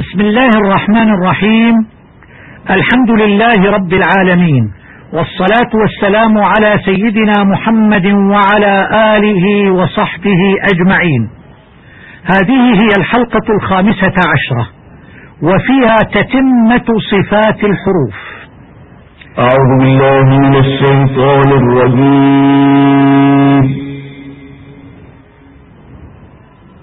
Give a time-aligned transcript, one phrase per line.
[0.00, 1.74] بسم الله الرحمن الرحيم.
[2.70, 4.72] الحمد لله رب العالمين.
[5.12, 10.40] والصلاة والسلام على سيدنا محمد وعلى آله وصحبه
[10.72, 11.30] أجمعين.
[12.24, 14.68] هذه هي الحلقة الخامسة عشرة.
[15.42, 18.18] وفيها تتمة صفات الحروف.
[19.38, 23.09] أعوذ بالله من الشيطان الرجيم.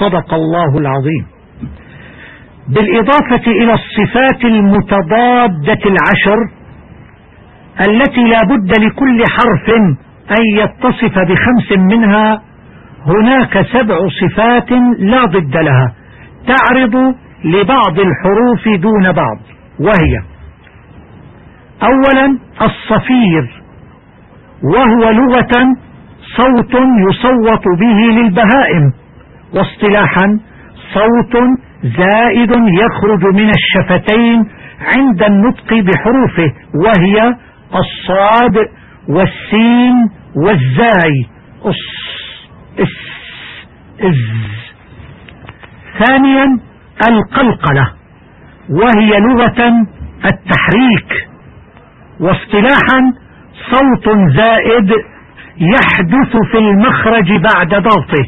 [0.00, 1.26] صدق الله العظيم.
[2.68, 6.38] بالإضافة إلى الصفات المتضادة العشر
[7.88, 9.70] التي لا بد لكل حرف
[10.38, 12.42] أن يتصف بخمس منها
[13.06, 15.94] هناك سبع صفات لا ضد لها
[16.46, 19.38] تعرض لبعض الحروف دون بعض
[19.80, 20.22] وهي
[21.82, 23.62] أولا الصفير
[24.62, 25.54] وهو لغة
[26.36, 26.74] صوت
[27.08, 28.92] يصوت به للبهائم.
[29.54, 30.40] واصطلاحا
[30.94, 31.36] صوت
[31.82, 34.44] زائد يخرج من الشفتين
[34.96, 36.52] عند النطق بحروفه
[36.84, 37.34] وهي
[37.74, 38.56] الصاد
[39.08, 39.94] والسين
[40.36, 41.26] والزاي.
[41.62, 41.76] أص
[42.78, 42.96] إس
[44.00, 44.46] إز.
[46.06, 46.60] ثانيا
[47.08, 47.92] القلقلة
[48.70, 49.86] وهي لغة
[50.24, 51.28] التحريك.
[52.20, 53.00] واصطلاحا
[53.70, 54.90] صوت زائد
[55.58, 58.24] يحدث في المخرج بعد ضغطه.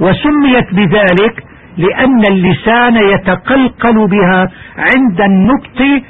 [0.00, 1.44] وسميت بذلك
[1.76, 6.02] لأن اللسان يتقلقل بها عند النطق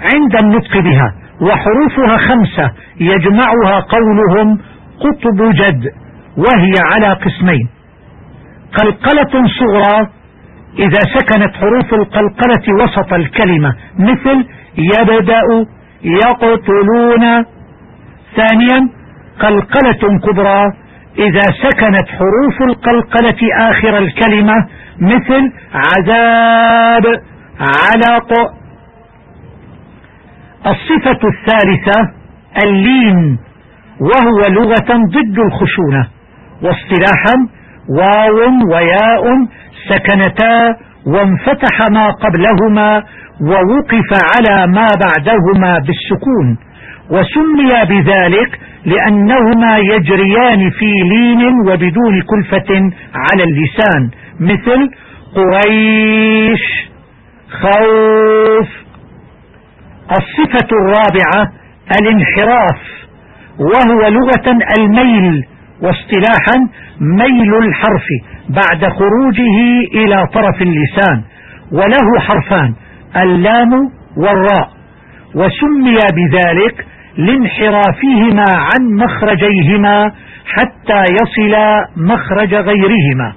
[0.00, 2.70] عند النطق بها وحروفها خمسة
[3.00, 4.58] يجمعها قولهم
[5.00, 5.84] قطب جد
[6.36, 7.68] وهي على قسمين.
[8.78, 10.08] قلقلة صغرى
[10.78, 14.46] إذا سكنت حروف القلقلة وسط الكلمة مثل
[14.78, 15.66] يبدأ
[16.02, 17.44] يقتلون.
[18.36, 18.88] ثانيا
[19.40, 20.72] قلقلة كبرى
[21.18, 24.66] إذا سكنت حروف القلقلة آخر الكلمة
[25.00, 27.22] مثل عذاب
[27.60, 28.32] علق.
[30.66, 32.12] الصفة الثالثة
[32.64, 33.38] اللين
[34.00, 36.08] وهو لغة ضد الخشونة.
[36.62, 37.36] واصطلاحا
[37.88, 38.38] واو
[38.72, 39.24] وياء
[39.88, 40.76] سكنتا
[41.06, 43.02] وانفتح ما قبلهما
[43.40, 46.58] ووقف على ما بعدهما بالسكون.
[47.10, 54.90] وسمي بذلك لأنهما يجريان في لين وبدون كلفة على اللسان مثل
[55.34, 56.60] قريش
[57.50, 58.68] خوف.
[60.10, 61.52] الصفة الرابعة
[62.00, 62.80] الانحراف
[63.58, 65.44] وهو لغة الميل
[65.82, 66.56] واصطلاحا
[67.00, 68.06] ميل الحرف
[68.48, 69.58] بعد خروجه
[69.94, 71.22] إلى طرف اللسان
[71.72, 72.74] وله حرفان
[73.16, 73.70] اللام
[74.16, 74.76] والراء.
[75.34, 80.12] وسمي بذلك لانحرافهما عن مخرجيهما
[80.46, 83.32] حتى يصلا مخرج غيرهما.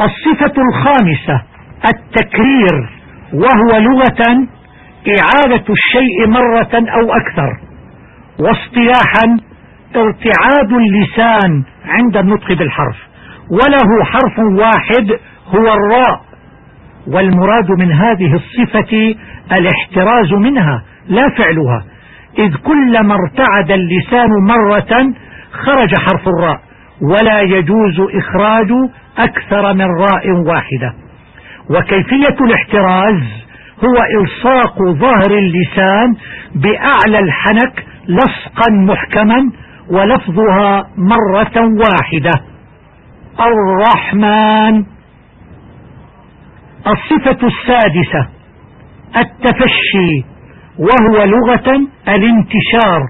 [0.00, 1.42] الصفة الخامسة
[1.94, 2.88] التكرير
[3.32, 4.46] وهو لغة
[5.08, 7.58] إعادة الشيء مرة أو أكثر
[8.38, 9.36] واصطلاحا
[9.96, 12.96] ارتعاد اللسان عند النطق بالحرف
[13.50, 15.10] وله حرف واحد
[15.46, 16.20] هو الراء
[17.06, 19.14] والمراد من هذه الصفة
[19.58, 21.84] الاحتراز منها لا فعلها.
[22.38, 25.12] إذ كلما ارتعد اللسان مرة
[25.52, 26.60] خرج حرف الراء
[27.02, 28.70] ولا يجوز إخراج
[29.18, 30.94] أكثر من راء واحدة.
[31.70, 33.22] وكيفية الاحتراز
[33.84, 36.14] هو إلصاق ظهر اللسان
[36.54, 39.50] بأعلى الحنك لصقا محكما
[39.90, 42.32] ولفظها مرة واحدة.
[43.40, 44.84] الرحمن.
[46.86, 48.28] الصفة السادسة
[49.16, 50.33] التفشي.
[50.78, 53.00] وهو لغة الانتشار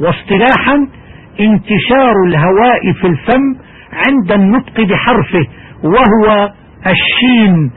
[0.00, 0.74] واصطلاحا
[1.40, 3.54] انتشار الهواء في الفم
[3.92, 5.46] عند النطق بحرفه
[5.84, 6.52] وهو
[6.86, 7.70] الشين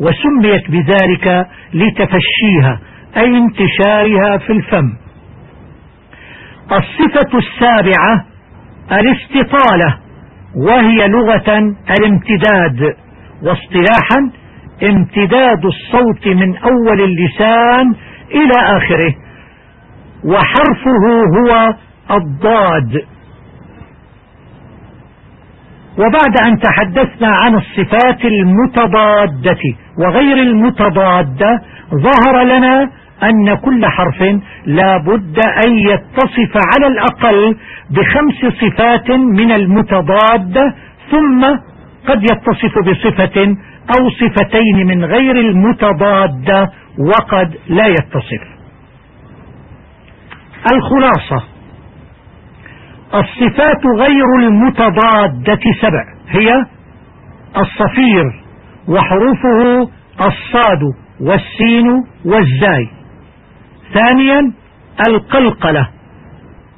[0.00, 2.80] وسميت بذلك لتفشيها
[3.16, 4.92] أي انتشارها في الفم.
[6.72, 8.24] الصفة السابعة
[8.92, 9.98] الاستطالة
[10.66, 11.58] وهي لغة
[11.98, 12.96] الامتداد
[13.42, 14.30] واصطلاحا
[14.82, 17.94] امتداد الصوت من أول اللسان
[18.34, 19.14] إلى آخره.
[20.24, 21.04] وحرفه
[21.38, 21.74] هو
[22.16, 23.02] الضاد.
[25.98, 29.58] وبعد أن تحدثنا عن الصفات المتضادة
[29.98, 31.62] وغير المتضادة
[31.94, 32.90] ظهر لنا
[33.22, 34.22] أن كل حرف
[34.66, 37.56] لا بد أن يتصف على الأقل
[37.90, 40.74] بخمس صفات من المتضادة
[41.10, 41.44] ثم
[42.08, 43.56] قد يتصف بصفة
[43.98, 48.42] أو صفتين من غير المتضادة وقد لا يتصف
[50.72, 51.44] الخلاصة
[53.14, 56.04] الصفات غير المتضادة سبع.
[56.28, 56.48] هي
[57.56, 58.42] الصفير
[58.88, 59.90] وحروفه
[60.20, 60.80] الصاد
[61.20, 61.86] والسين
[62.24, 62.88] والزاي.
[63.94, 64.52] ثانيا
[65.08, 65.88] القلقلة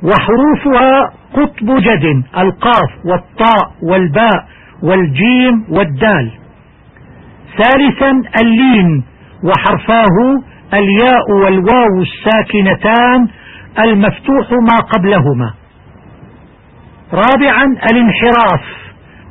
[0.02, 1.00] وحروفها
[1.32, 4.48] قطب جد القاف والطاء والباء
[4.82, 6.32] والجيم والدال.
[7.62, 8.10] ثالثا
[8.42, 9.04] اللين
[9.44, 10.16] وحرفاه
[10.74, 13.28] الياء والواو الساكنتان
[13.78, 15.54] المفتوح ما قبلهما.
[17.12, 18.64] رابعا الانحراف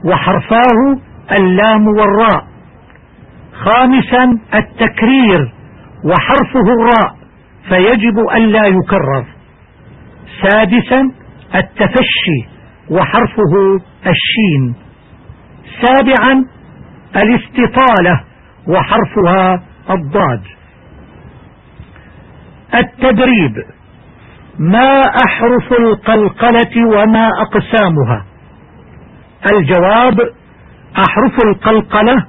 [0.05, 0.97] وحرفاه
[1.39, 2.45] اللام والراء.
[3.53, 5.53] خامسا التكرير
[6.05, 7.15] وحرفه الراء
[7.69, 9.25] فيجب ألا يكرر.
[10.41, 11.11] سادسا
[11.55, 12.39] التفشي
[12.89, 14.75] وحرفه الشين.
[15.81, 16.45] سابعا
[17.15, 18.23] الاستطالة
[18.67, 20.41] وحرفها الضاد.
[22.75, 23.63] التدريب.
[24.59, 28.25] ما أحرف القلقلة وما أقسامها.
[29.51, 30.19] الجواب
[30.97, 32.25] أحرف القلقلة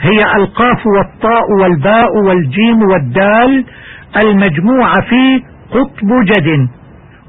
[0.00, 3.64] هي القاف والطاء والباء والجيم والدال
[4.24, 6.68] المجموعة في قطب جد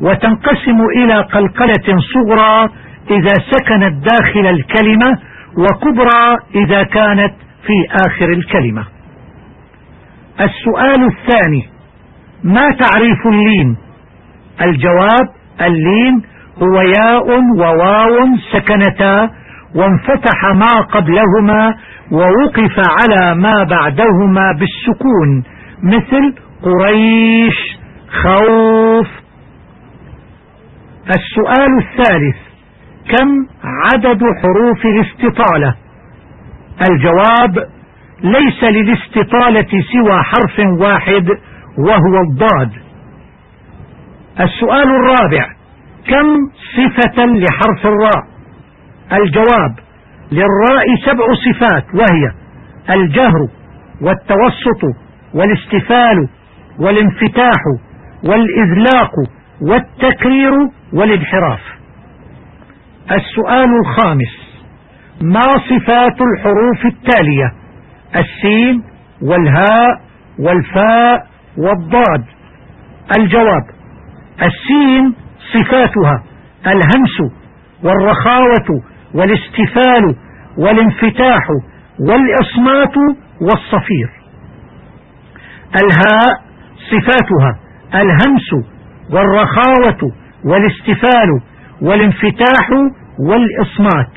[0.02, 2.70] وتنقسم إلى قلقلة صغرى
[3.12, 5.20] إذا سكنت داخل الكلمة
[5.58, 7.34] وكبرى إذا كانت
[7.68, 7.74] في
[8.08, 8.97] آخر الكلمة.
[10.42, 11.70] السؤال الثاني
[12.44, 13.78] ما تعريف اللين؟
[14.62, 15.28] الجواب
[15.62, 16.22] اللين
[16.64, 17.28] هو ياء
[17.60, 19.30] وواو سكنتا
[19.76, 21.76] وانفتح ما قبلهما
[22.12, 25.44] ووقف على ما بعدهما بالسكون
[25.84, 27.78] مثل قريش
[28.24, 29.08] خوف.
[31.10, 32.38] السؤال الثالث
[33.10, 33.28] كم
[33.64, 35.76] عدد حروف الاستطالة؟
[36.92, 37.77] الجواب
[38.24, 41.28] ليس للاستطالة سوى حرف واحد
[41.78, 42.72] وهو الضاد.
[44.40, 45.46] السؤال الرابع
[46.08, 46.26] كم
[46.76, 48.24] صفة لحرف الراء؟
[49.14, 49.80] الجواب
[50.32, 52.32] للراء سبع صفات وهي
[52.96, 53.48] الجهر
[54.02, 54.82] والتوسط
[55.34, 56.30] والاستفال
[56.80, 57.62] والانفتاح
[58.24, 59.12] والإذلاق
[59.62, 60.52] والتكرير
[60.94, 61.60] والانحراف.
[63.12, 64.62] السؤال الخامس
[65.22, 67.67] ما صفات الحروف التالية؟
[68.16, 68.84] السين
[69.22, 70.02] والهاء
[70.40, 71.28] والفاء
[71.58, 72.26] والضاد.
[73.20, 73.64] الجواب
[74.42, 75.14] السين
[75.54, 76.24] صفاتها
[76.68, 77.34] الهمس
[77.84, 78.82] والرخاوة
[79.14, 80.16] والاستفال
[80.58, 81.44] والانفتاح
[82.00, 82.94] والإصمات
[83.42, 84.10] والصفير.
[85.76, 86.42] الهاء
[86.92, 87.60] صفاتها
[87.94, 88.68] الهمس
[89.12, 90.12] والرخاوة
[90.46, 91.42] والاستفال
[91.82, 92.70] والانفتاح
[93.20, 94.14] والإصمات.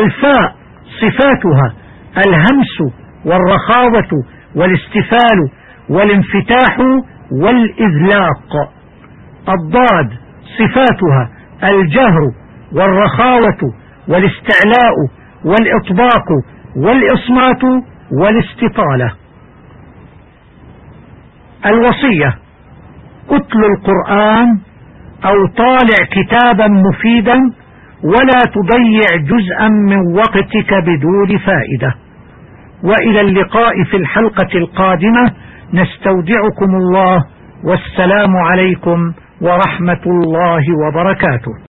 [0.00, 0.56] الفاء
[1.00, 1.74] صفاتها
[2.16, 4.24] الهمس والرخاوة
[4.56, 5.50] والاستفال
[5.88, 6.76] والانفتاح
[7.42, 8.72] والإذلاق.
[9.48, 10.10] الضاد
[10.58, 11.30] صفاتها
[11.64, 12.20] الجهر
[12.72, 13.72] والرخاوة
[14.08, 14.94] والاستعلاء
[15.44, 16.26] والإطباق
[16.76, 17.64] والإصمات
[18.20, 19.12] والاستطالة.
[21.66, 22.38] الوصية
[23.30, 24.58] اتل القرآن
[25.24, 27.38] أو طالع كتابا مفيدا
[28.04, 31.94] ولا تضيع جزءا من وقتك بدون فائدة.
[32.84, 35.32] وإلى اللقاء في الحلقة القادمة
[35.74, 37.24] نستودعكم الله
[37.64, 41.52] والسلام عليكم ورحمة الله وبركاته